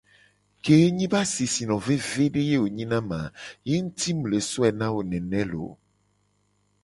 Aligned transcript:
Ke 0.63 0.73
enyi 0.85 1.07
be 1.11 1.17
asisino 1.23 1.75
vevede 1.85 2.41
ye 2.49 2.57
wo 2.61 2.67
nyi 2.75 2.85
na 2.91 2.99
mu 3.07 3.13
a 3.21 3.23
ye 3.67 3.75
nguti 3.83 4.09
mu 4.17 4.25
le 4.31 4.39
so 4.49 4.59
wo 4.63 4.69
na 4.79 4.87
wo 4.93 4.99
nene 5.11 5.41
looo. 5.51 5.73